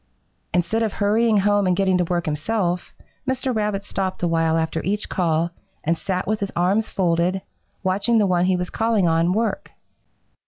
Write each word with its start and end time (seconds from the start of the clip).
"Instead 0.51 0.81
of 0.81 0.93
hurrying 0.93 1.37
home 1.37 1.67
and 1.67 1.75
getting 1.75 1.95
to 1.99 2.03
work 2.05 2.25
himself, 2.25 2.91
Mr. 3.27 3.55
Rabbit 3.55 3.85
stopped 3.85 4.23
a 4.23 4.27
while 4.27 4.57
after 4.57 4.81
each 4.81 5.09
call 5.09 5.51
and 5.83 5.95
sat 5.95 6.25
with 6.25 6.39
his 6.39 6.51
arms 6.55 6.89
folded, 6.89 7.43
watching 7.83 8.17
the 8.17 8.25
one 8.25 8.45
he 8.45 8.55
was 8.57 8.71
calling 8.71 9.07
on 9.07 9.31
work. 9.31 9.73